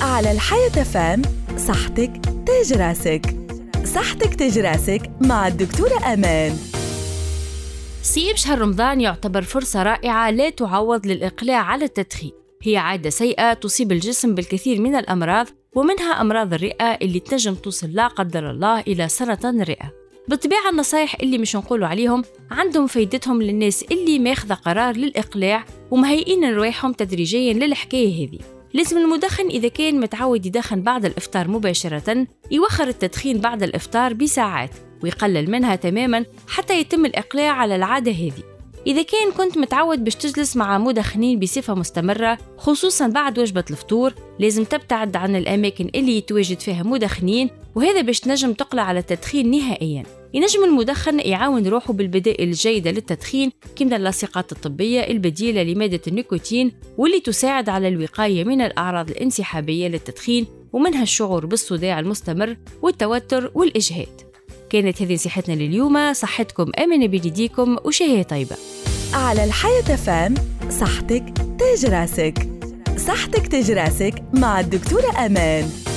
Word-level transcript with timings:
على 0.00 0.32
الحياة 0.32 0.68
فام 0.68 1.22
صحتك 1.56 2.12
تاج 2.46 2.72
راسك. 2.72 3.36
صحتك 3.84 4.34
تاج 4.34 4.58
راسك 4.58 5.10
مع 5.20 5.48
الدكتورة 5.48 6.14
أمان. 6.14 6.56
صيام 8.02 8.36
شهر 8.36 8.58
رمضان 8.58 9.00
يعتبر 9.00 9.42
فرصة 9.42 9.82
رائعة 9.82 10.30
لا 10.30 10.50
تعوض 10.50 11.06
للإقلاع 11.06 11.62
على 11.62 11.84
التدخين. 11.84 12.32
هي 12.62 12.76
عادة 12.76 13.10
سيئة 13.10 13.52
تصيب 13.52 13.92
الجسم 13.92 14.34
بالكثير 14.34 14.80
من 14.80 14.94
الأمراض 14.94 15.46
ومنها 15.74 16.20
أمراض 16.20 16.54
الرئة 16.54 16.84
اللي 16.84 17.20
تنجم 17.20 17.54
توصل 17.54 17.90
لا 17.90 18.06
قدر 18.06 18.50
الله 18.50 18.80
إلى 18.80 19.08
سرطان 19.08 19.60
الرئة. 19.60 19.92
بالطبيعة 20.28 20.70
النصايح 20.70 21.16
اللي 21.22 21.38
مش 21.38 21.56
نقولوا 21.56 21.88
عليهم 21.88 22.22
عندهم 22.50 22.86
فايدتهم 22.86 23.42
للناس 23.42 23.82
اللي 23.82 24.18
ماخذة 24.18 24.54
قرار 24.54 24.96
للإقلاع 24.96 25.64
ومهيئين 25.90 26.54
رواحهم 26.54 26.92
تدريجيا 26.92 27.52
للحكاية 27.52 28.28
هذه. 28.28 28.53
لازم 28.74 28.98
المدخن 28.98 29.46
إذا 29.46 29.68
كان 29.68 30.00
متعود 30.00 30.46
يدخن 30.46 30.82
بعد 30.82 31.04
الإفطار 31.04 31.48
مباشرة 31.48 32.26
يوخر 32.50 32.88
التدخين 32.88 33.38
بعد 33.38 33.62
الإفطار 33.62 34.14
بساعات 34.14 34.70
ويقلل 35.02 35.50
منها 35.50 35.76
تماما 35.76 36.24
حتى 36.48 36.80
يتم 36.80 37.06
الإقلاع 37.06 37.52
على 37.52 37.76
العادة 37.76 38.12
هذه. 38.12 38.42
إذا 38.86 39.02
كان 39.02 39.32
كنت 39.32 39.58
متعود 39.58 40.04
باش 40.04 40.14
تجلس 40.14 40.56
مع 40.56 40.78
مدخنين 40.78 41.38
بصفة 41.38 41.74
مستمرة 41.74 42.38
خصوصا 42.58 43.08
بعد 43.08 43.38
وجبة 43.38 43.64
الفطور 43.70 44.14
لازم 44.38 44.64
تبتعد 44.64 45.16
عن 45.16 45.36
الأماكن 45.36 45.90
اللي 45.94 46.16
يتواجد 46.16 46.60
فيها 46.60 46.82
مدخنين 46.82 47.50
وهذا 47.74 48.00
باش 48.00 48.20
تنجم 48.20 48.52
تقلع 48.52 48.82
على 48.82 48.98
التدخين 48.98 49.50
نهائيا. 49.50 50.02
ينجم 50.34 50.64
المدخن 50.64 51.20
يعاون 51.20 51.66
روحه 51.66 51.92
بالبدائل 51.92 52.48
الجيدة 52.48 52.90
للتدخين 52.90 53.52
كما 53.76 53.96
اللاصقات 53.96 54.52
الطبية 54.52 55.00
البديلة 55.00 55.62
لمادة 55.62 56.00
النيكوتين 56.08 56.72
واللي 56.98 57.20
تساعد 57.20 57.68
على 57.68 57.88
الوقاية 57.88 58.44
من 58.44 58.60
الأعراض 58.60 59.10
الانسحابية 59.10 59.88
للتدخين 59.88 60.46
ومنها 60.72 61.02
الشعور 61.02 61.46
بالصداع 61.46 62.00
المستمر 62.00 62.56
والتوتر 62.82 63.50
والإجهاد. 63.54 64.20
كانت 64.70 65.02
هذه 65.02 65.14
نصيحتنا 65.14 65.54
لليوم. 65.54 66.12
صحتكم 66.12 66.70
آمنة 66.78 67.06
بيديكم 67.06 67.76
وشهية 67.84 68.22
طيبة. 68.22 68.56
على 69.12 69.44
الحياة 69.44 69.96
فام 69.96 70.34
صحتك 70.70 71.24
تاج 71.58 71.86
راسك. 71.86 72.48
صحتك 72.96 73.46
تاج 73.46 73.70
راسك 73.70 74.14
مع 74.32 74.60
الدكتورة 74.60 75.26
أمان. 75.26 75.93